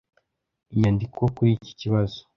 [0.73, 2.19] Inyandiko kuri iki kibazo